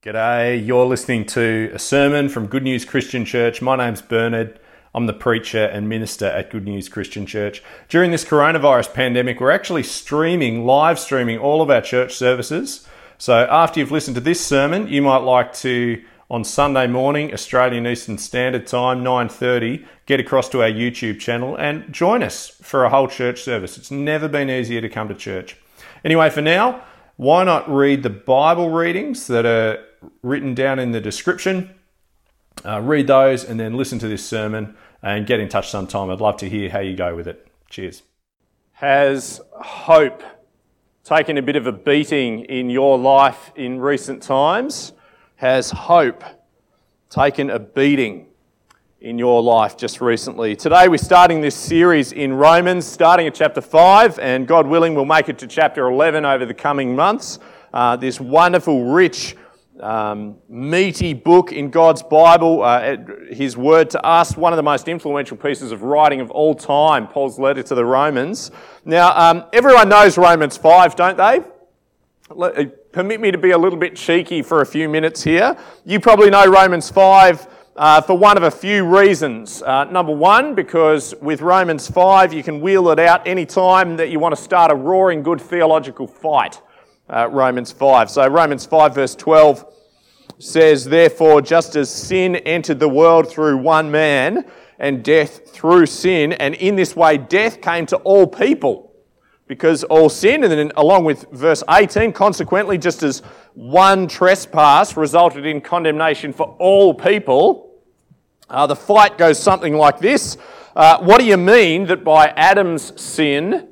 [0.00, 3.60] G'day, you're listening to a sermon from Good News Christian Church.
[3.60, 4.60] My name's Bernard.
[4.94, 7.64] I'm the preacher and minister at Good News Christian Church.
[7.88, 12.86] During this coronavirus pandemic, we're actually streaming, live streaming all of our church services.
[13.18, 17.84] So after you've listened to this sermon, you might like to on Sunday morning, Australian
[17.84, 22.90] Eastern Standard Time, 9:30, get across to our YouTube channel and join us for a
[22.90, 23.76] whole church service.
[23.76, 25.56] It's never been easier to come to church.
[26.04, 26.82] Anyway, for now,
[27.16, 29.87] why not read the Bible readings that are
[30.22, 31.74] written down in the description.
[32.64, 36.10] Uh, read those and then listen to this sermon and get in touch sometime.
[36.10, 37.46] I'd love to hear how you go with it.
[37.68, 38.02] Cheers.
[38.72, 40.22] Has hope
[41.04, 44.92] taken a bit of a beating in your life in recent times?
[45.36, 46.24] Has hope
[47.10, 48.26] taken a beating
[49.00, 50.56] in your life just recently?
[50.56, 55.04] Today we're starting this series in Romans, starting at chapter 5, and God willing, we'll
[55.04, 57.38] make it to chapter 11 over the coming months.
[57.72, 59.36] Uh, this wonderful, rich,
[59.80, 62.96] um, meaty book in God's Bible, uh,
[63.30, 67.06] His Word to us, one of the most influential pieces of writing of all time,
[67.06, 68.50] Paul's letter to the Romans.
[68.84, 71.40] Now, um, everyone knows Romans 5, don't they?
[72.30, 75.56] Let, uh, permit me to be a little bit cheeky for a few minutes here.
[75.84, 79.62] You probably know Romans 5 uh, for one of a few reasons.
[79.62, 84.10] Uh, number one, because with Romans 5, you can wheel it out any time that
[84.10, 86.60] you want to start a roaring good theological fight
[87.08, 88.10] uh, Romans 5.
[88.10, 89.64] So, Romans 5, verse 12
[90.38, 94.44] says, Therefore, just as sin entered the world through one man,
[94.78, 98.92] and death through sin, and in this way death came to all people
[99.48, 103.20] because all sin, and then along with verse 18, consequently, just as
[103.54, 107.72] one trespass resulted in condemnation for all people,
[108.50, 110.36] uh, the fight goes something like this.
[110.76, 113.68] Uh, what do you mean that by Adam's sin,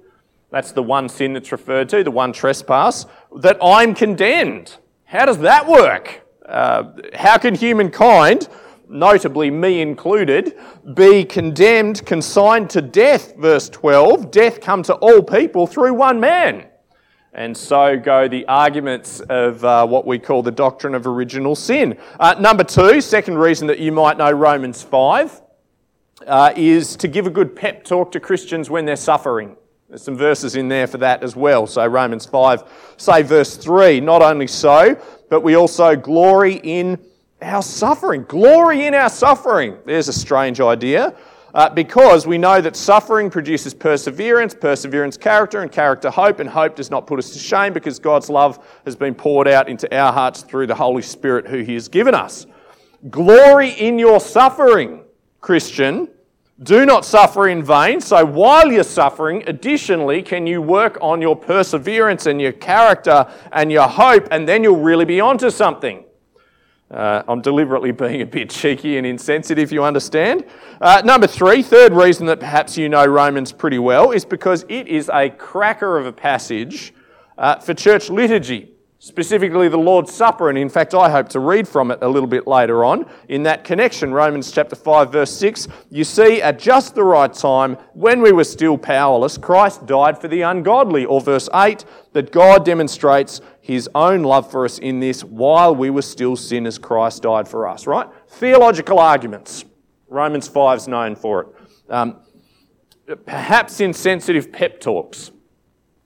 [0.50, 3.04] that's the one sin that's referred to, the one trespass,
[3.36, 4.76] that I'm condemned.
[5.04, 6.22] How does that work?
[6.44, 8.48] Uh, how can humankind,
[8.88, 10.56] notably me included,
[10.94, 13.36] be condemned, consigned to death?
[13.36, 16.66] Verse 12 Death come to all people through one man.
[17.32, 21.98] And so go the arguments of uh, what we call the doctrine of original sin.
[22.18, 25.42] Uh, number two, second reason that you might know Romans 5,
[26.26, 29.56] uh, is to give a good pep talk to Christians when they're suffering.
[29.88, 31.66] There's some verses in there for that as well.
[31.66, 36.98] So Romans 5, say verse 3, not only so, but we also glory in
[37.40, 38.24] our suffering.
[38.24, 39.76] Glory in our suffering.
[39.84, 41.14] There's a strange idea.
[41.54, 46.76] Uh, because we know that suffering produces perseverance, perseverance, character, and character, hope, and hope
[46.76, 50.12] does not put us to shame because God's love has been poured out into our
[50.12, 52.46] hearts through the Holy Spirit who He has given us.
[53.08, 55.04] Glory in your suffering,
[55.40, 56.08] Christian,
[56.62, 58.00] do not suffer in vain.
[58.00, 63.70] So while you're suffering, additionally, can you work on your perseverance and your character and
[63.70, 66.04] your hope, and then you'll really be onto something.
[66.90, 70.44] Uh, I'm deliberately being a bit cheeky and insensitive, you understand.
[70.80, 74.86] Uh, number three, third reason that perhaps you know Romans pretty well is because it
[74.86, 76.94] is a cracker of a passage
[77.38, 80.48] uh, for church liturgy specifically the Lord's Supper.
[80.48, 83.42] And in fact, I hope to read from it a little bit later on in
[83.44, 84.12] that connection.
[84.12, 85.68] Romans chapter 5, verse 6.
[85.90, 90.28] You see, at just the right time, when we were still powerless, Christ died for
[90.28, 91.04] the ungodly.
[91.04, 95.90] Or verse 8, that God demonstrates his own love for us in this while we
[95.90, 98.08] were still sinners, Christ died for us, right?
[98.28, 99.64] Theological arguments.
[100.08, 101.48] Romans 5 is known for it.
[101.90, 102.16] Um,
[103.26, 105.32] perhaps insensitive pep talks.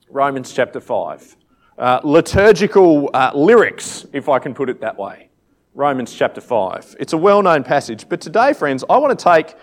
[0.08, 1.36] Romans chapter 5
[1.80, 5.30] uh, liturgical uh, lyrics, if I can put it that way.
[5.74, 6.96] Romans chapter 5.
[7.00, 8.06] It's a well known passage.
[8.08, 9.54] But today, friends, I want to take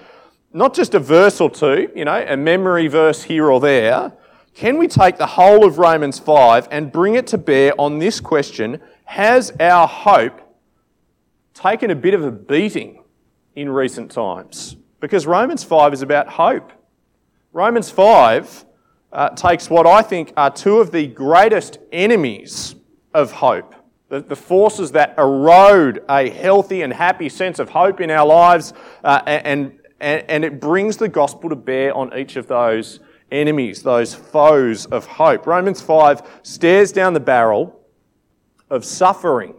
[0.51, 4.11] not just a verse or two, you know, a memory verse here or there.
[4.55, 8.19] Can we take the whole of Romans 5 and bring it to bear on this
[8.19, 10.41] question Has our hope
[11.53, 13.03] taken a bit of a beating
[13.55, 14.75] in recent times?
[14.99, 16.71] Because Romans 5 is about hope.
[17.53, 18.65] Romans 5
[19.11, 22.75] uh, takes what I think are two of the greatest enemies
[23.13, 23.73] of hope.
[24.09, 28.73] The, the forces that erode a healthy and happy sense of hope in our lives,
[29.03, 32.99] uh, and, and, and it brings the gospel to bear on each of those
[33.31, 35.45] enemies, those foes of hope.
[35.45, 37.81] Romans 5 stares down the barrel
[38.69, 39.55] of suffering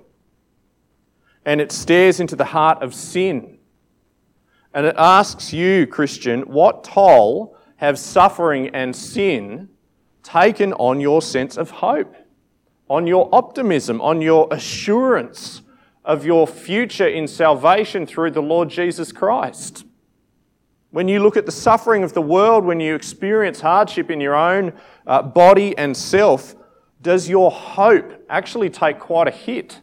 [1.44, 3.58] and it stares into the heart of sin.
[4.74, 9.68] And it asks you, Christian, what toll have suffering and sin
[10.22, 12.14] taken on your sense of hope,
[12.88, 15.62] on your optimism, on your assurance
[16.04, 19.84] of your future in salvation through the Lord Jesus Christ.
[20.90, 24.34] When you look at the suffering of the world, when you experience hardship in your
[24.36, 24.72] own
[25.06, 26.54] uh, body and self,
[27.02, 29.80] does your hope actually take quite a hit?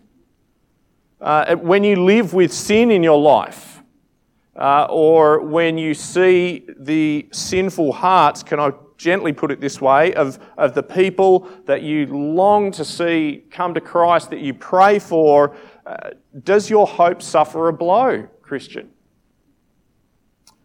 [1.21, 3.74] uh, when you live with sin in your life,
[4.55, 10.13] uh, or when you see the sinful hearts, can I gently put it this way,
[10.13, 14.99] of, of the people that you long to see come to Christ, that you pray
[14.99, 15.55] for,
[15.85, 16.11] uh,
[16.43, 18.89] does your hope suffer a blow, Christian?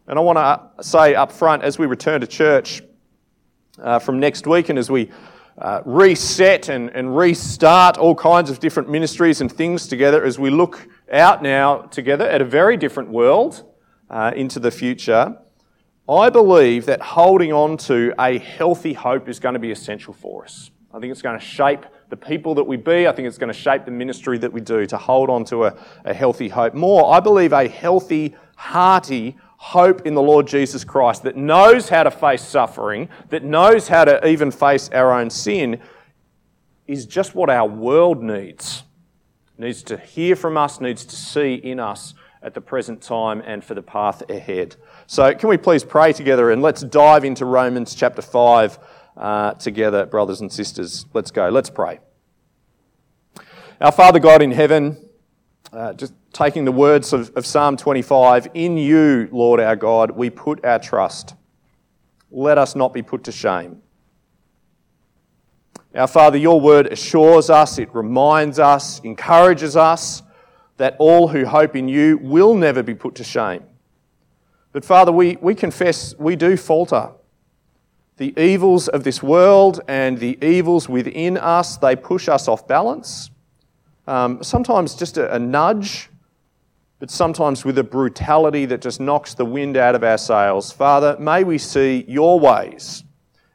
[0.07, 2.83] And I want to say up front, as we return to church
[3.81, 5.11] uh, from next week and as we
[5.59, 10.51] uh, reset and, and restart all kinds of different ministries and things together, as we
[10.51, 13.70] look out now together at a very different world
[14.11, 15.37] uh, into the future,
[16.09, 20.45] I believe that holding on to a healthy hope is going to be essential for
[20.45, 20.71] us.
[20.93, 23.07] I think it's going to shape the people that we be.
[23.07, 25.67] I think it's going to shape the ministry that we do to hold on to
[25.67, 26.75] a, a healthy hope.
[26.75, 32.03] More, I believe a healthy, hearty hope in the Lord Jesus Christ that knows how
[32.03, 35.81] to face suffering, that knows how to even face our own sin,
[36.89, 38.83] is just what our world needs.
[39.57, 43.63] Needs to hear from us, needs to see in us at the present time and
[43.63, 44.77] for the path ahead.
[45.07, 48.79] So, can we please pray together and let's dive into Romans chapter 5
[49.17, 51.07] uh, together, brothers and sisters.
[51.13, 51.49] Let's go.
[51.51, 52.01] Let's pray.
[53.81, 54.97] Our Father God in heaven,
[55.73, 60.31] uh, just taking the words of, of Psalm 25, in you, Lord our God, we
[60.31, 61.35] put our trust.
[62.31, 63.83] Let us not be put to shame.
[65.95, 70.23] Our Father, your word assures us, it reminds us, encourages us
[70.81, 73.63] that all who hope in you will never be put to shame.
[74.73, 77.11] But Father, we, we confess we do falter.
[78.17, 83.31] The evils of this world and the evils within us, they push us off balance.
[84.07, 86.09] Um, sometimes just a, a nudge,
[86.99, 90.73] but sometimes with a brutality that just knocks the wind out of our sails.
[90.73, 93.05] Father, may we see your ways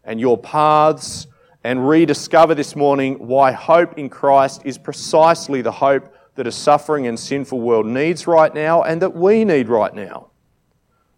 [0.03, 1.25] and your paths
[1.63, 7.07] and rediscover this morning why hope in Christ is precisely the hope that a suffering
[7.07, 10.29] and sinful world needs right now and that we need right now.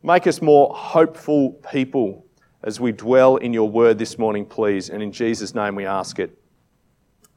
[0.03, 2.25] Make us more hopeful people
[2.63, 4.89] as we dwell in your word this morning, please.
[4.89, 6.37] And in Jesus' name we ask it.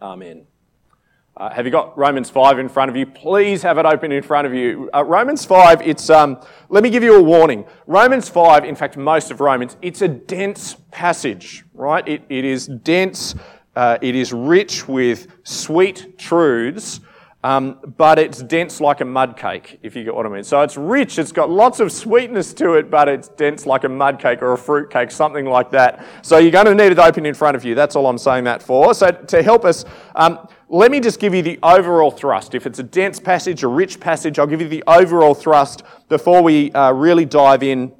[0.00, 0.46] Amen.
[1.36, 3.06] Uh, have you got Romans 5 in front of you?
[3.06, 4.90] Please have it open in front of you.
[4.92, 6.38] Uh, Romans 5, it's, um,
[6.68, 7.64] let me give you a warning.
[7.86, 12.06] Romans 5, in fact, most of Romans, it's a dense passage, right?
[12.06, 13.34] it, it is dense,
[13.74, 17.00] uh, it is rich with sweet truths.
[17.42, 20.44] Um, but it's dense like a mud cake, if you get what I mean.
[20.44, 23.88] So it's rich, it's got lots of sweetness to it, but it's dense like a
[23.88, 26.04] mud cake or a fruit cake, something like that.
[26.20, 27.74] So you're going to need it open in front of you.
[27.74, 28.92] That's all I'm saying that for.
[28.92, 32.54] So to help us, um, let me just give you the overall thrust.
[32.54, 36.42] If it's a dense passage, a rich passage, I'll give you the overall thrust before
[36.42, 37.90] we uh, really dive in.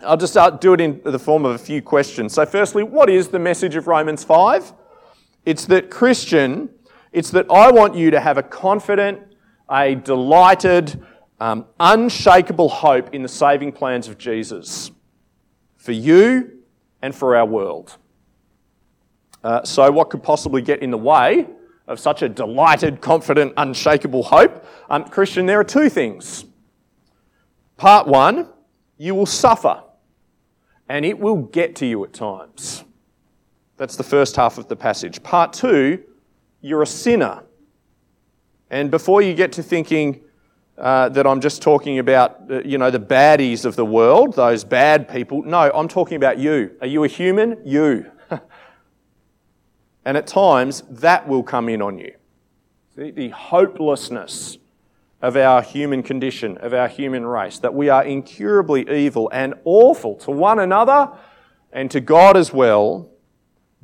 [0.00, 2.34] I'll just uh, do it in the form of a few questions.
[2.34, 4.72] So, firstly, what is the message of Romans 5?
[5.46, 6.70] It's that Christian
[7.14, 9.20] it's that I want you to have a confident,
[9.70, 11.00] a delighted,
[11.38, 14.90] um, unshakable hope in the saving plans of Jesus
[15.76, 16.58] for you
[17.02, 17.96] and for our world.
[19.44, 21.46] Uh, so, what could possibly get in the way
[21.86, 24.66] of such a delighted, confident, unshakable hope?
[24.90, 26.44] Um, Christian, there are two things.
[27.76, 28.48] Part one,
[28.98, 29.84] you will suffer,
[30.88, 32.82] and it will get to you at times.
[33.76, 35.22] That's the first half of the passage.
[35.22, 36.02] Part two,
[36.64, 37.42] you're a sinner.
[38.70, 40.22] And before you get to thinking
[40.78, 44.64] uh, that I'm just talking about, uh, you know, the baddies of the world, those
[44.64, 46.74] bad people, no, I'm talking about you.
[46.80, 47.60] Are you a human?
[47.66, 48.10] You.
[50.06, 52.14] and at times, that will come in on you.
[52.96, 54.56] See, the hopelessness
[55.20, 60.14] of our human condition, of our human race, that we are incurably evil and awful
[60.16, 61.10] to one another
[61.74, 63.10] and to God as well,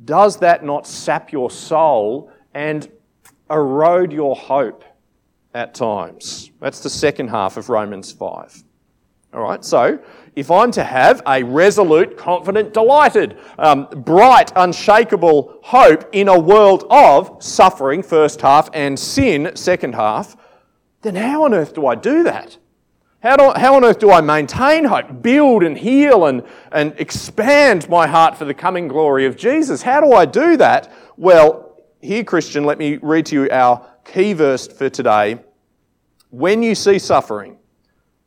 [0.03, 2.89] does that not sap your soul and
[3.49, 4.83] erode your hope
[5.53, 6.51] at times.
[6.59, 8.63] That's the second half of Romans 5.
[9.33, 9.99] All right, so
[10.35, 16.85] if I'm to have a resolute, confident, delighted, um, bright, unshakable hope in a world
[16.89, 20.35] of suffering, first half, and sin, second half,
[21.01, 22.57] then how on earth do I do that?
[23.23, 27.87] How, do, how on earth do I maintain hope, build and heal and, and expand
[27.87, 29.83] my heart for the coming glory of Jesus?
[29.83, 30.91] How do I do that?
[31.17, 31.70] Well,
[32.01, 35.39] here, Christian, let me read to you our key verse for today.
[36.29, 37.57] When you see suffering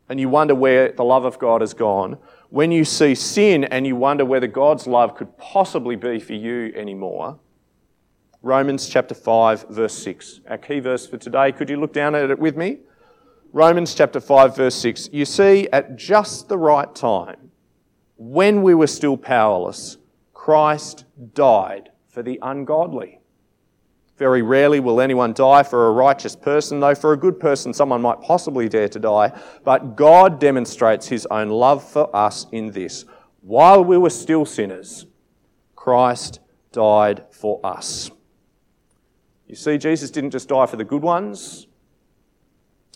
[0.09, 2.19] and you wonder where the love of God has gone,
[2.50, 6.73] when you see sin and you wonder whether God's love could possibly be for you
[6.76, 7.40] anymore,
[8.43, 10.40] Romans chapter 5, verse 6.
[10.49, 11.50] Our key verse for today.
[11.50, 12.78] Could you look down at it with me?
[13.52, 15.09] Romans chapter 5, verse 6.
[15.12, 17.50] You see, at just the right time,
[18.16, 19.97] when we were still powerless,
[20.33, 23.21] Christ died for the ungodly.
[24.16, 28.00] Very rarely will anyone die for a righteous person, though for a good person someone
[28.00, 29.33] might possibly dare to die.
[29.64, 33.04] But God demonstrates his own love for us in this.
[33.40, 35.06] While we were still sinners,
[35.75, 36.38] Christ
[36.71, 38.11] died for us.
[39.49, 41.66] You see, Jesus didn't just die for the good ones,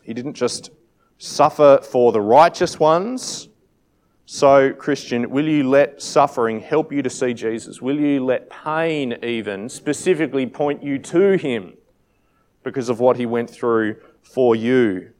[0.03, 0.71] he didn't just
[1.19, 3.49] suffer for the righteous ones.
[4.31, 7.81] So, Christian, will you let suffering help you to see Jesus?
[7.81, 11.73] Will you let pain even specifically point you to Him
[12.63, 15.13] because of what He went through for you?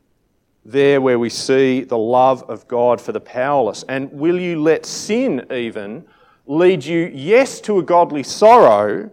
[0.63, 3.83] There, where we see the love of God for the powerless.
[3.89, 6.05] And will you let sin even
[6.45, 9.11] lead you, yes, to a godly sorrow,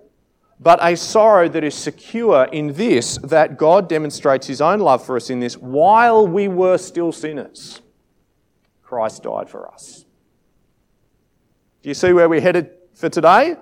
[0.60, 5.16] but a sorrow that is secure in this that God demonstrates His own love for
[5.16, 7.80] us in this while we were still sinners?
[8.86, 10.06] Christ died for us.
[11.82, 13.56] Do you see where we're headed for today?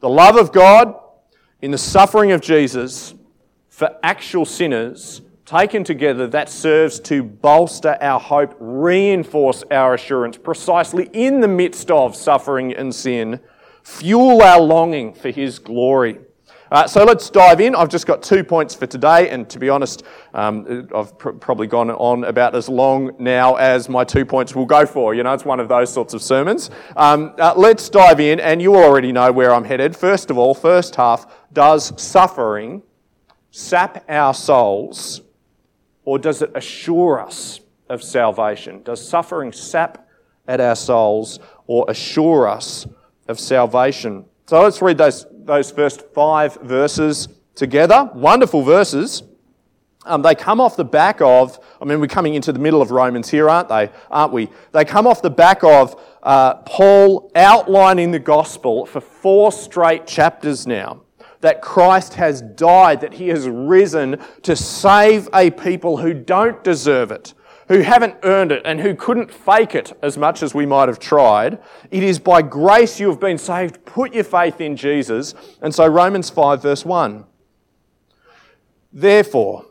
[0.00, 0.94] The love of God
[1.60, 3.14] in the suffering of Jesus
[3.68, 11.10] for actual sinners, taken together, that serves to bolster our hope, reinforce our assurance precisely
[11.12, 13.40] in the midst of suffering and sin,
[13.82, 16.18] fuel our longing for His glory.
[16.70, 17.74] Uh, so let's dive in.
[17.74, 21.66] I've just got two points for today, and to be honest, um, I've pr- probably
[21.66, 25.12] gone on about as long now as my two points will go for.
[25.12, 26.70] You know, it's one of those sorts of sermons.
[26.94, 29.96] Um, uh, let's dive in, and you already know where I'm headed.
[29.96, 32.82] First of all, first half does suffering
[33.50, 35.22] sap our souls,
[36.04, 38.84] or does it assure us of salvation?
[38.84, 40.08] Does suffering sap
[40.46, 42.86] at our souls or assure us
[43.26, 44.24] of salvation?
[44.46, 47.26] So let's read those those first five verses
[47.56, 48.08] together.
[48.14, 49.24] Wonderful verses.
[50.06, 52.92] Um, they come off the back of, I mean, we're coming into the middle of
[52.92, 53.90] Romans here, aren't they?
[54.12, 54.48] Aren't we?
[54.70, 60.68] They come off the back of uh, Paul outlining the gospel for four straight chapters
[60.68, 61.02] now.
[61.40, 67.10] That Christ has died, that he has risen to save a people who don't deserve
[67.10, 67.34] it,
[67.70, 70.98] who haven't earned it and who couldn't fake it as much as we might have
[70.98, 71.56] tried.
[71.92, 73.84] It is by grace you have been saved.
[73.84, 75.34] Put your faith in Jesus.
[75.62, 77.24] And so Romans 5 verse 1.
[78.92, 79.66] Therefore,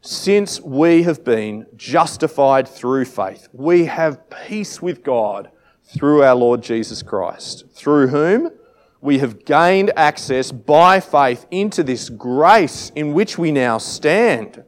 [0.00, 5.50] since we have been justified through faith, we have peace with God
[5.82, 8.52] through our Lord Jesus Christ, through whom
[9.00, 14.62] we have gained access by faith into this grace in which we now stand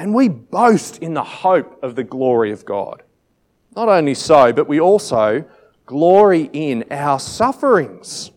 [0.00, 3.02] and we boast in the hope of the glory of God.
[3.76, 5.44] Not only so, but we also
[5.84, 8.30] glory in our sufferings.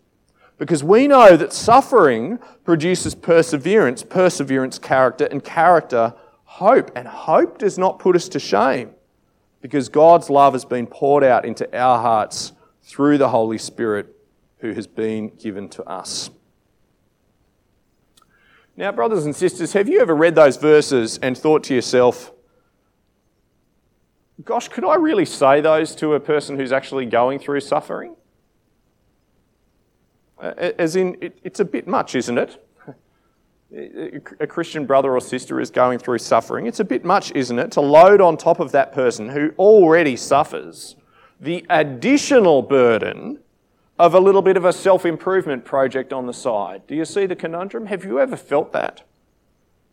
[0.58, 6.91] Because we know that suffering produces perseverance, perseverance, character, and character, hope.
[6.98, 8.91] And hope does not put us to shame
[9.62, 12.51] because God's love has been poured out into our hearts
[12.82, 14.13] through the Holy Spirit
[14.58, 16.29] who has been given to us.
[18.75, 22.32] Now, brothers and sisters, have you ever read those verses and thought to yourself,
[24.44, 28.15] gosh, could I really say those to a person who's actually going through suffering?
[30.42, 32.65] As in, it's a bit much, isn't it?
[34.39, 36.65] A Christian brother or sister is going through suffering.
[36.65, 40.15] It's a bit much, isn't it, to load on top of that person who already
[40.15, 40.96] suffers
[41.39, 43.39] the additional burden
[44.03, 46.86] of a little bit of a self improvement project on the side.
[46.88, 47.86] Do you see the conundrum?
[47.86, 49.03] Have you ever felt that?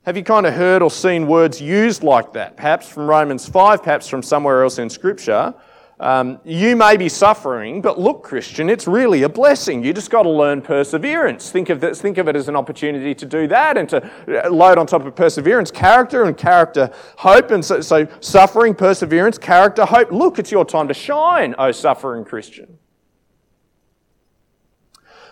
[0.04, 2.56] Have you kind of heard or seen words used like that?
[2.56, 5.54] Perhaps from Romans 5, perhaps from somewhere else in Scripture.
[6.00, 9.84] Um, you may be suffering, but look, Christian, it's really a blessing.
[9.84, 11.52] You just got to learn perseverance.
[11.52, 14.10] Think of, this, think of it as an opportunity to do that and to
[14.44, 17.52] uh, load on top of perseverance character and character hope.
[17.52, 20.10] And so, so suffering, perseverance, character, hope.
[20.10, 22.78] Look, it's your time to shine, oh suffering Christian.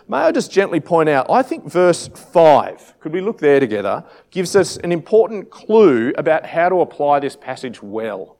[0.09, 4.03] May I just gently point out, I think verse 5, could we look there together,
[4.31, 8.37] gives us an important clue about how to apply this passage well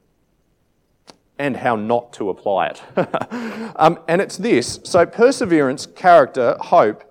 [1.38, 2.82] and how not to apply it.
[3.76, 7.04] um, and it's this so, perseverance, character, hope,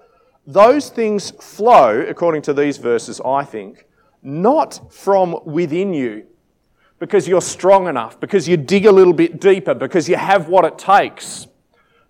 [0.45, 3.87] those things flow, according to these verses, I think,
[4.25, 6.27] not from within you
[6.99, 10.65] because you're strong enough, because you dig a little bit deeper, because you have what
[10.65, 11.47] it takes.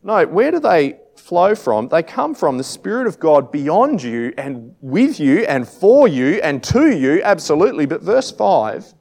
[0.03, 4.33] No, where do they flow from, they come from the Spirit of God beyond you
[4.39, 7.85] and with you and for you and to you, absolutely.
[7.85, 8.95] But verse 5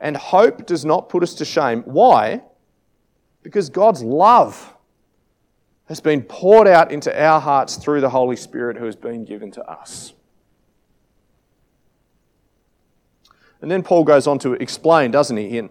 [0.00, 1.82] and hope does not put us to shame.
[1.82, 2.42] Why?
[3.44, 4.74] Because God's love
[5.84, 9.52] has been poured out into our hearts through the Holy Spirit who has been given
[9.52, 10.14] to us.
[13.60, 15.70] And then Paul goes on to explain, doesn't he, and,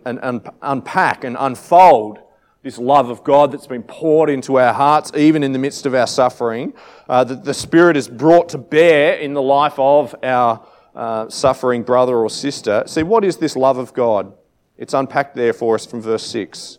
[0.62, 2.20] unpack and unfold
[2.64, 5.96] this love of God that's been poured into our hearts, even in the midst of
[5.96, 6.74] our suffering,
[7.10, 11.84] uh, that the Spirit is brought to bear in the life of our uh, suffering
[11.84, 12.84] brother or sister.
[12.86, 14.34] See, what is this love of God?
[14.78, 16.78] It's unpacked there for us from verse 6.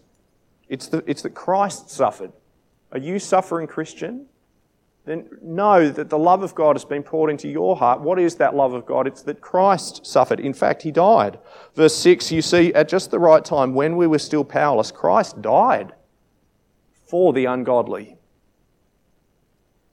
[0.68, 2.32] It's, the, it's that Christ suffered.
[2.92, 4.26] Are you suffering, Christian?
[5.04, 8.00] Then know that the love of God has been poured into your heart.
[8.00, 9.08] What is that love of God?
[9.08, 10.38] It's that Christ suffered.
[10.38, 11.40] In fact, he died.
[11.74, 15.42] Verse 6, you see, at just the right time, when we were still powerless, Christ
[15.42, 15.92] died
[17.04, 18.16] for the ungodly.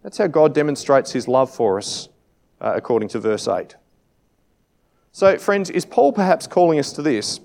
[0.03, 2.09] That's how God demonstrates his love for us,
[2.61, 3.75] uh, according to verse 8.
[5.11, 7.39] So, friends, is Paul perhaps calling us to this?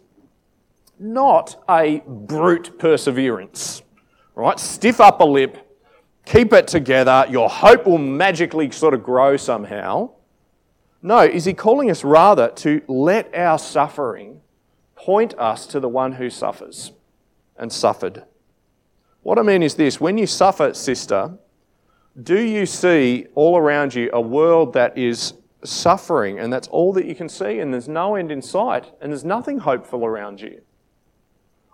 [0.99, 3.83] Not a brute perseverance,
[4.35, 4.61] right?
[4.61, 5.64] Stiff upper lip,
[6.25, 10.11] keep it together, your hope will magically sort of grow somehow.
[11.03, 14.41] No, is he calling us rather to let our suffering
[14.97, 16.93] point us to the one who suffers
[17.57, 18.25] and suffered?
[19.23, 21.39] What I mean is this when you suffer, sister,
[22.23, 27.07] do you see all around you a world that is suffering and that's all that
[27.07, 30.63] you can see and there's no end in sight and there's nothing hopeful around you?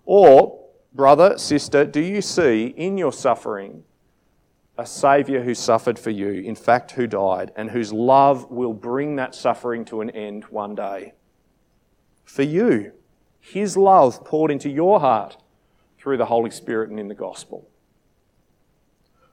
[0.04, 3.84] Or, brother, sister, do you see in your suffering
[4.80, 9.16] a Saviour who suffered for you, in fact, who died, and whose love will bring
[9.16, 11.12] that suffering to an end one day.
[12.24, 12.92] For you,
[13.40, 15.36] His love poured into your heart
[15.98, 17.68] through the Holy Spirit and in the gospel.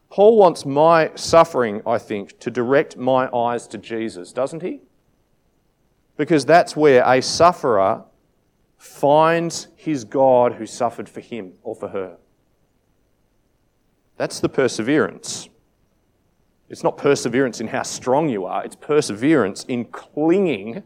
[0.10, 4.82] Paul wants my suffering, I think, to direct my eyes to Jesus, doesn't he?
[6.18, 8.04] Because that's where a sufferer
[8.77, 12.18] finds his God who suffered for him or for her.
[14.17, 15.50] That's the perseverance.
[16.69, 20.83] It's not perseverance in how strong you are, it's perseverance in clinging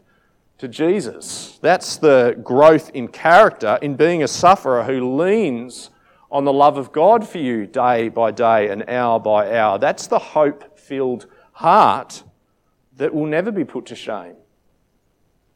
[0.58, 1.58] to Jesus.
[1.60, 5.90] That's the growth in character, in being a sufferer who leans
[6.30, 9.78] on the love of God for you day by day and hour by hour.
[9.78, 12.22] That's the hope filled heart
[12.96, 14.36] that will never be put to shame.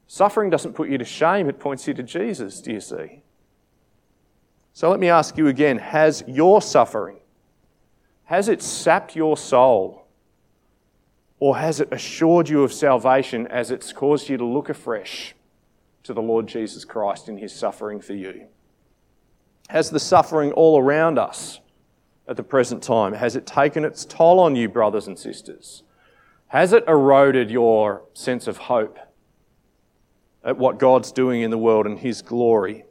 [0.09, 3.23] Suffering doesn't put you to shame, it points you to Jesus, do you see?
[4.73, 7.19] So let me ask you again has your suffering
[8.27, 10.07] has it sapped your soul?
[11.39, 15.35] Or has it assured you of salvation as it's caused you to look afresh
[16.03, 18.47] to the Lord Jesus Christ in his suffering for you?
[19.69, 21.61] Has the suffering all around us
[22.29, 25.85] at the present time, has it taken its toll on you, brothers and sisters?
[26.49, 28.99] Has it eroded your sense of hope
[30.43, 32.85] at what God's doing in the world and his glory?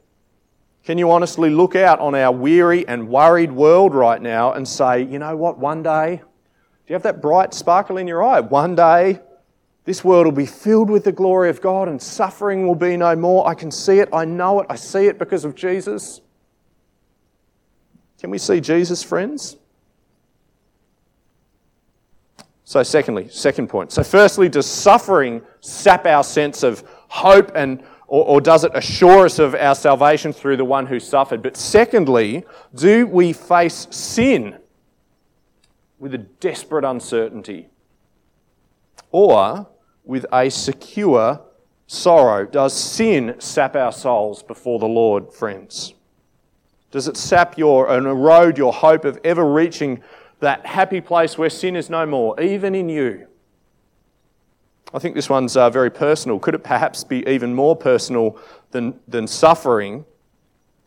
[0.86, 5.02] Can you honestly look out on our weary and worried world right now and say,
[5.02, 6.22] you know what, one day, do
[6.86, 8.38] you have that bright sparkle in your eye?
[8.38, 9.18] One day,
[9.84, 13.16] this world will be filled with the glory of God and suffering will be no
[13.16, 13.48] more.
[13.48, 16.20] I can see it, I know it, I see it because of Jesus.
[18.20, 19.56] Can we see Jesus, friends?
[22.62, 23.90] So, secondly, second point.
[23.90, 29.26] So, firstly, does suffering sap our sense of hope and or, or does it assure
[29.26, 31.42] us of our salvation through the one who suffered?
[31.42, 34.58] But secondly, do we face sin
[35.98, 37.68] with a desperate uncertainty
[39.10, 39.68] or
[40.04, 41.40] with a secure
[41.86, 42.46] sorrow?
[42.46, 45.94] Does sin sap our souls before the Lord, friends?
[46.90, 50.02] Does it sap your and erode your hope of ever reaching
[50.40, 53.25] that happy place where sin is no more, even in you?
[54.96, 56.38] I think this one's uh, very personal.
[56.38, 58.38] Could it perhaps be even more personal
[58.70, 60.06] than, than suffering?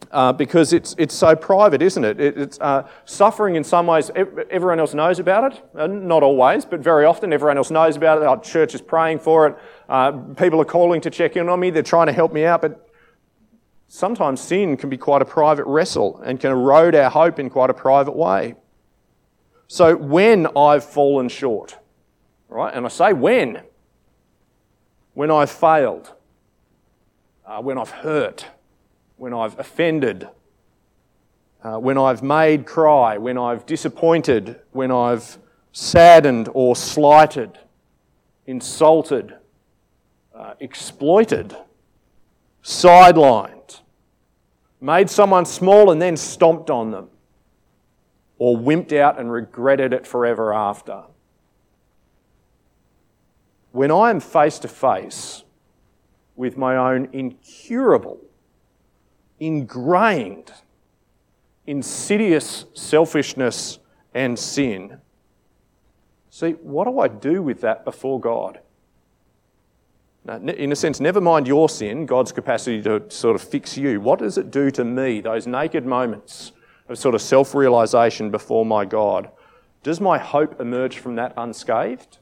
[0.09, 2.19] Uh, because it's, it's so private, isn't it?
[2.19, 4.09] it it's uh, suffering in some ways.
[4.49, 8.17] Everyone else knows about it, uh, not always, but very often everyone else knows about
[8.19, 8.23] it.
[8.23, 9.55] Our church is praying for it.
[9.87, 11.69] Uh, people are calling to check in on me.
[11.69, 12.89] They're trying to help me out, but
[13.89, 17.69] sometimes sin can be quite a private wrestle and can erode our hope in quite
[17.69, 18.55] a private way.
[19.67, 21.77] So when I've fallen short,
[22.47, 23.61] right, and I say when,
[25.19, 26.13] when I've failed,
[27.45, 28.45] uh, when I've hurt,
[29.17, 30.29] when I've offended,
[31.61, 35.37] uh, when I've made cry, when I've disappointed, when I've
[35.73, 37.59] saddened or slighted,
[38.47, 39.35] insulted,
[40.33, 41.53] uh, exploited,
[42.63, 43.81] sidelined,
[44.79, 47.09] made someone small and then stomped on them,
[48.37, 51.03] or wimped out and regretted it forever after
[53.71, 55.43] when I am face to face
[56.35, 58.19] with my own incurable,
[59.39, 60.51] ingrained,
[61.67, 63.79] insidious selfishness
[64.13, 64.99] and sin,
[66.29, 68.59] see, what do I do with that before God?
[70.27, 73.99] In a sense, never mind your sin, God's capacity to sort of fix you.
[74.01, 76.51] What does it do to me, those naked moments
[76.87, 79.31] of sort of self realization before my God,
[79.81, 82.17] does my hope emerge from that unscathed?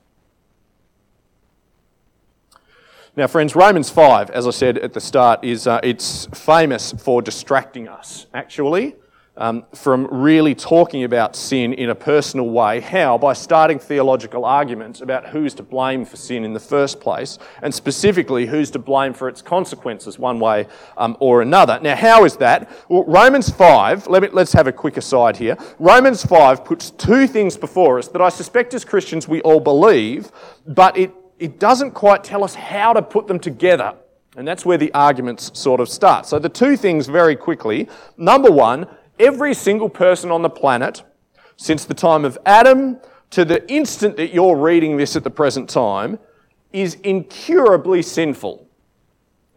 [3.18, 7.20] Now, friends, Romans 5, as I said at the start, is uh, it's famous for
[7.24, 8.96] distracting us, actually,
[9.36, 12.80] um, from really talking about sin in a personal way.
[12.80, 13.18] How?
[13.18, 17.74] By starting theological arguments about who's to blame for sin in the first place, and
[17.74, 21.80] specifically who's to blame for its consequences, one way um, or another.
[21.82, 22.70] Now, how is that?
[22.88, 25.58] Well, Romans 5, let me, let's have a quick aside here.
[25.80, 30.32] Romans 5 puts two things before us that I suspect as Christians we all believe,
[30.68, 33.96] but it it doesn't quite tell us how to put them together.
[34.36, 36.26] And that's where the arguments sort of start.
[36.26, 37.90] So, the two things very quickly.
[38.18, 38.88] Number one,
[39.20, 41.04] every single person on the planet,
[41.56, 43.00] since the time of Adam
[43.32, 46.20] to the instant that you're reading this at the present time,
[46.72, 48.68] is incurably sinful.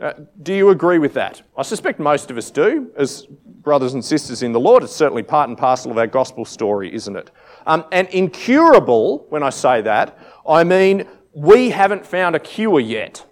[0.01, 1.43] Uh, do you agree with that?
[1.59, 2.91] I suspect most of us do.
[2.97, 6.47] As brothers and sisters in the Lord, it's certainly part and parcel of our gospel
[6.47, 7.31] story, isn't it?
[7.67, 10.17] Um, and incurable, when I say that,
[10.49, 13.25] I mean we haven't found a cure yet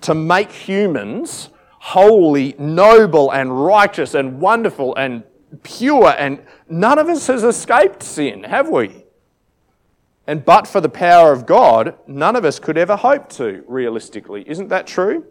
[0.00, 5.24] to make humans holy, noble, and righteous, and wonderful, and
[5.64, 9.04] pure, and none of us has escaped sin, have we?
[10.28, 14.48] And but for the power of God, none of us could ever hope to, realistically.
[14.48, 15.26] Isn't that true?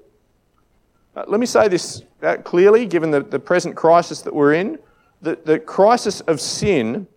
[1.16, 4.78] Uh, let me say this uh, clearly, given the, the present crisis that we're in.
[5.22, 7.08] The, the crisis of sin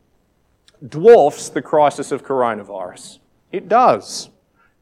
[0.86, 3.18] dwarfs the crisis of coronavirus.
[3.54, 4.30] It does.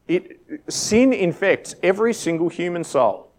[0.07, 3.29] It, sin infects every single human soul.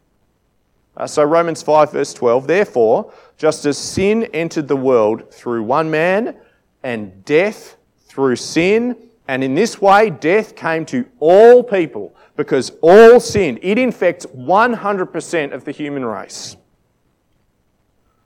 [0.97, 5.91] Uh, so, Romans 5, verse 12, therefore, just as sin entered the world through one
[5.91, 6.37] man,
[6.85, 13.19] and death through sin, and in this way death came to all people because all
[13.19, 16.57] sin, it infects 100% of the human race.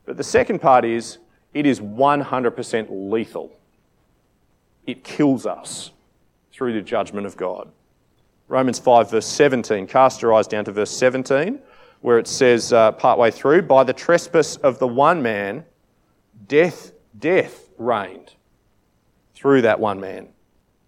[0.04, 1.16] But the second part is
[1.54, 3.50] it is 100% lethal.
[4.86, 5.92] It kills us
[6.58, 7.70] through the judgment of God.
[8.48, 9.86] Romans 5, verse 17.
[9.86, 11.60] Cast your eyes down to verse 17,
[12.00, 15.64] where it says, uh, partway through, by the trespass of the one man,
[16.48, 18.34] death, death reigned
[19.34, 20.26] through that one man.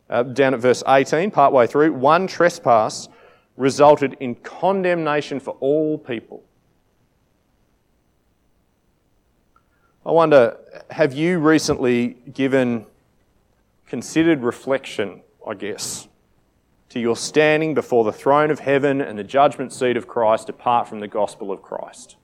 [0.08, 3.08] Uh, down at verse 18, partway through, one trespass
[3.56, 6.42] resulted in condemnation for all people.
[10.04, 10.56] I wonder,
[10.90, 12.86] have you recently given
[13.86, 16.06] considered reflection, I guess,
[16.90, 20.86] to your standing before the throne of heaven and the judgment seat of Christ apart
[20.86, 22.14] from the gospel of Christ?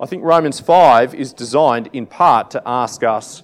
[0.00, 3.42] I think Romans 5 is designed in part to ask us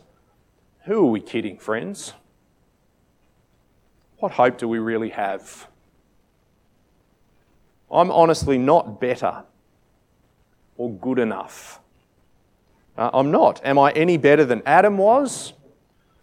[0.87, 2.15] who are we kidding, friends?
[4.21, 5.69] What hope do we really have?
[7.91, 9.45] I'm honestly not better
[10.79, 11.79] or good enough.
[12.97, 13.61] Uh, I'm not.
[13.67, 15.53] Am I any better than Adam was?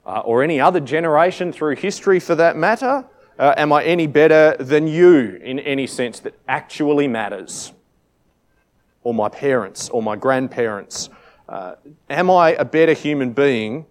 [0.06, 3.06] Uh, or any other generation through history for that matter?
[3.38, 7.74] Uh, am I any better than you in any sense that actually matters?
[9.04, 11.10] Or my parents or my grandparents?
[11.50, 11.76] Uh,
[12.10, 13.86] am I a better human being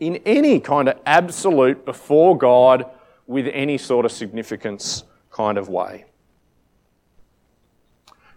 [0.00, 2.86] in any kind of absolute before God
[3.26, 6.04] with any sort of significance kind of way?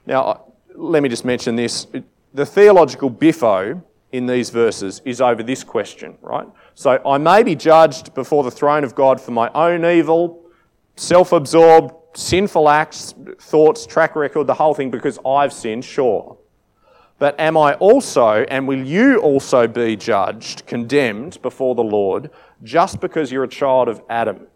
[0.06, 1.88] Now, let me just mention this.
[2.34, 6.48] The theological biffo in these verses is over this question, right?
[6.76, 10.44] So I may be judged before the throne of God for my own evil,
[10.96, 16.38] self absorbed, sinful acts, thoughts, track record, the whole thing because I've sinned, sure.
[17.20, 22.32] But am I also, and will you also be judged, condemned before the Lord,
[22.64, 24.48] just because you're a child of Adam?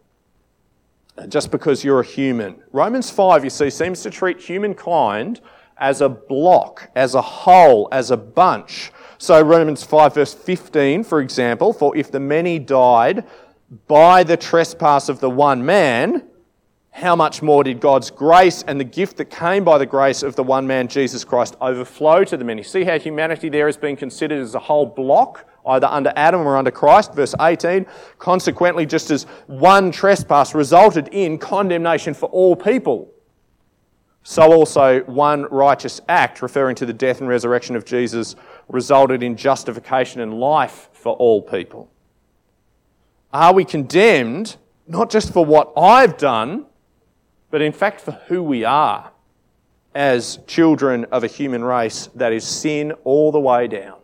[1.29, 2.61] Just because you're a human.
[2.71, 5.41] Romans 5, you see, seems to treat humankind
[5.77, 11.21] as a block, as a whole, as a bunch so, Romans 5, verse 15, for
[11.21, 13.23] example, for if the many died
[13.87, 16.27] by the trespass of the one man,
[16.91, 20.35] how much more did God's grace and the gift that came by the grace of
[20.35, 22.61] the one man, Jesus Christ, overflow to the many?
[22.61, 26.57] See how humanity there is being considered as a whole block, either under Adam or
[26.57, 27.13] under Christ.
[27.13, 27.85] Verse 18.
[28.19, 33.11] Consequently, just as one trespass resulted in condemnation for all people,
[34.27, 38.35] so also one righteous act, referring to the death and resurrection of Jesus,
[38.67, 41.91] resulted in justification and life for all people.
[43.31, 44.57] Are we condemned
[44.87, 46.65] not just for what I've done,
[47.51, 49.11] but in fact for who we are
[49.93, 53.99] as children of a human race that is sin all the way down?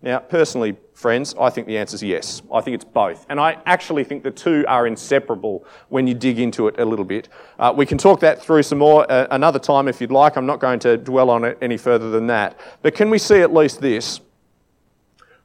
[0.00, 2.42] Now, personally, friends, I think the answer is yes.
[2.52, 3.24] I think it's both.
[3.30, 7.06] And I actually think the two are inseparable when you dig into it a little
[7.06, 7.28] bit.
[7.58, 10.36] Uh, we can talk that through some more uh, another time if you'd like.
[10.36, 12.60] I'm not going to dwell on it any further than that.
[12.82, 14.20] But can we see at least this?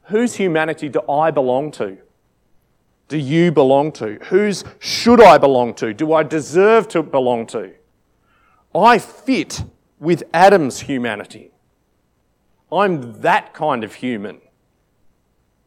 [0.04, 1.96] Whose humanity do I belong to?
[3.08, 4.18] Do you belong to?
[4.26, 5.94] Whose should I belong to?
[5.94, 7.72] Do I deserve to belong to?
[8.74, 9.64] I fit
[9.98, 11.50] with Adam's humanity.
[12.70, 14.40] I'm that kind of human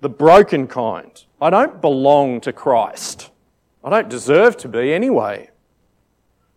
[0.02, 1.24] the broken kind.
[1.42, 3.32] I don't belong to Christ.
[3.84, 5.50] I don't deserve to be anyway.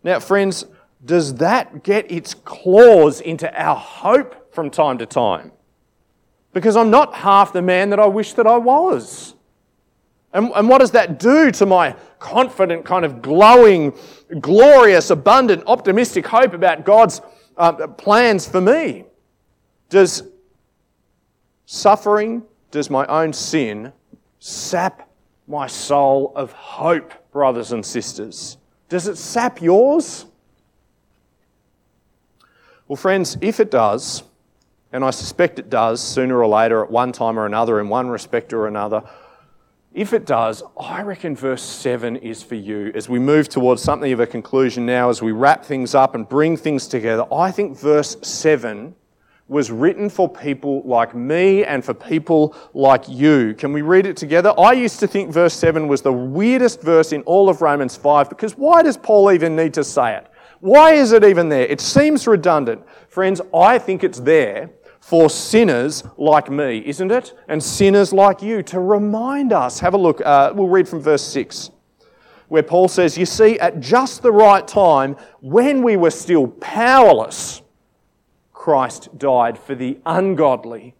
[0.03, 0.65] Now, friends,
[1.03, 5.51] does that get its claws into our hope from time to time?
[6.53, 9.35] Because I'm not half the man that I wish that I was.
[10.33, 13.93] And, and what does that do to my confident, kind of glowing,
[14.39, 17.21] glorious, abundant, optimistic hope about God's
[17.57, 19.05] uh, plans for me?
[19.89, 20.23] Does
[21.65, 23.93] suffering does my own sin
[24.39, 25.07] sap
[25.47, 28.57] my soul of hope, brothers and sisters?
[28.89, 30.25] Does it sap yours?
[32.87, 34.23] Well, friends, if it does,
[34.91, 38.09] and I suspect it does sooner or later at one time or another, in one
[38.09, 39.03] respect or another,
[39.93, 42.91] if it does, I reckon verse 7 is for you.
[42.95, 46.27] As we move towards something of a conclusion now, as we wrap things up and
[46.27, 48.95] bring things together, I think verse 7
[49.53, 53.53] was written for people like me and for people like you.
[53.53, 54.53] Can we read it together?
[54.59, 58.29] I used to think verse 7 was the weirdest verse in all of Romans 5
[58.29, 60.27] because why does Paul even need to say it?
[60.59, 61.67] Why is it even there?
[61.67, 62.83] It seems redundant.
[63.07, 67.33] Friends, I think it's there for sinners like me, isn't it?
[67.47, 69.79] And sinners like you to remind us.
[69.79, 70.19] Have a look.
[70.25, 71.69] Uh, we'll read from verse 6
[72.53, 77.62] where Paul says, You see, at just the right time, when we were still powerless,
[78.63, 80.95] Christ died for the ungodly.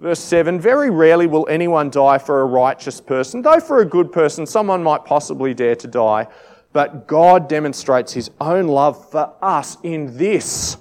[0.00, 4.10] Verse 7 Very rarely will anyone die for a righteous person, though for a good
[4.10, 6.26] person, someone might possibly dare to die.
[6.72, 10.76] But God demonstrates his own love for us in this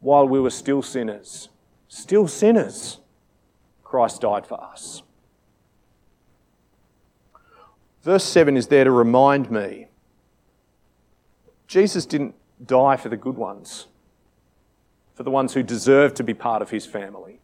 [0.00, 1.48] while we were still sinners,
[1.86, 2.98] still sinners,
[3.84, 5.04] Christ died for us.
[8.02, 9.86] Verse 7 is there to remind me
[11.68, 12.34] Jesus didn't
[12.66, 13.86] die for the good ones
[15.22, 17.38] for the ones who deserve to be part of his family,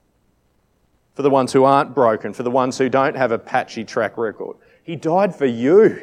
[1.14, 4.18] for the ones who aren't broken, for the ones who don't have a patchy track
[4.18, 4.56] record.
[4.82, 6.02] He died for you.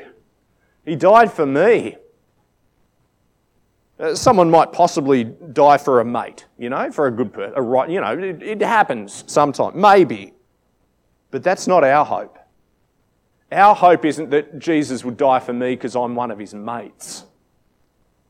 [0.86, 1.98] He died for me.
[4.00, 7.52] Uh, someone might possibly die for a mate, you know, for a good person.
[7.58, 10.34] A right, you know, it, it happens sometimes, maybe.
[11.30, 12.40] But that's not our hope.
[13.52, 17.26] Our hope isn't that Jesus would die for me because I'm one of his mates.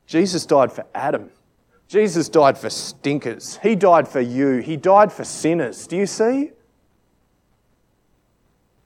[0.07, 1.29] Jesus died for Adam.
[1.87, 3.59] Jesus died for stinkers.
[3.61, 4.57] He died for you.
[4.57, 5.85] He died for sinners.
[5.85, 6.51] Do you see?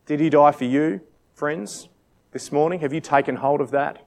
[0.05, 1.01] Did he die for you,
[1.33, 1.87] friends,
[2.31, 2.79] this morning?
[2.81, 4.05] Have you taken hold of that?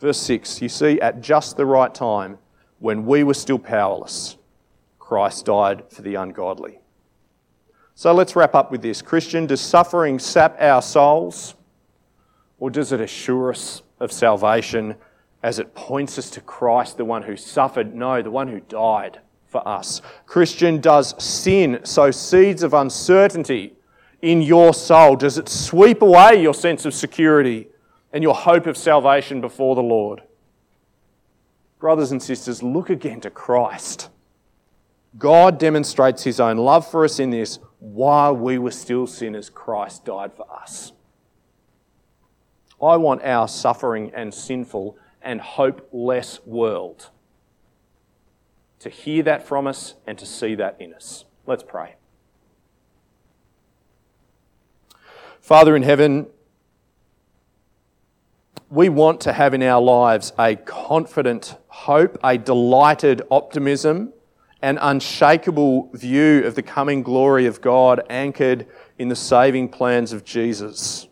[0.00, 2.38] Verse 6 You see, at just the right time,
[2.78, 4.36] when we were still powerless,
[4.98, 6.80] Christ died for the ungodly.
[7.94, 9.02] So let's wrap up with this.
[9.02, 11.54] Christian, does suffering sap our souls,
[12.58, 14.94] or does it assure us of salvation
[15.42, 19.20] as it points us to Christ, the one who suffered, no, the one who died
[19.46, 20.02] for us.
[20.26, 23.74] Christian, does sin sow seeds of uncertainty
[24.20, 25.16] in your soul?
[25.16, 27.68] Does it sweep away your sense of security
[28.12, 30.22] and your hope of salvation before the Lord?
[31.78, 34.10] Brothers and sisters, look again to Christ.
[35.16, 40.04] God demonstrates his own love for us in this while we were still sinners, Christ
[40.04, 40.92] died for us.
[42.82, 44.96] I want our suffering and sinful
[45.28, 47.10] and hopeless world.
[48.80, 51.26] To hear that from us and to see that in us.
[51.46, 51.96] Let's pray.
[55.38, 56.28] Father in heaven,
[58.70, 64.14] we want to have in our lives a confident hope, a delighted optimism,
[64.62, 68.66] an unshakable view of the coming glory of God anchored
[68.98, 71.07] in the saving plans of Jesus.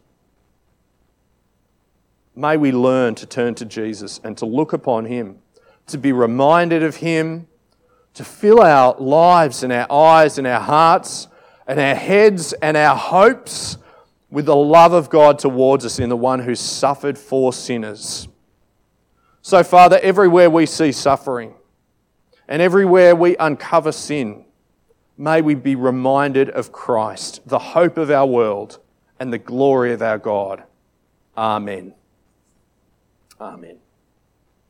[2.38, 5.38] May we learn to turn to Jesus and to look upon Him,
[5.87, 7.49] to be reminded of Him,
[8.12, 11.29] to fill our lives and our eyes and our hearts
[11.66, 13.79] and our heads and our hopes
[14.31, 18.29] with the love of God towards us in the one who suffered for sinners.
[19.40, 21.55] So, Father, everywhere we see suffering
[22.49, 24.44] and everywhere we uncover sin,
[25.16, 28.79] may we be reminded of Christ, the hope of our world
[29.18, 30.64] and the glory of our God.
[31.37, 31.94] Amen.
[33.40, 33.86] Amen.